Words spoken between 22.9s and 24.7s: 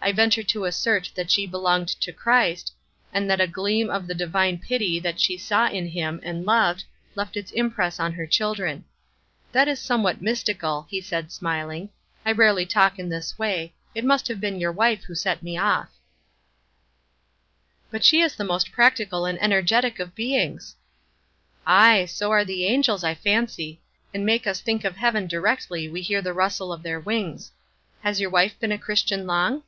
I fancy; and make us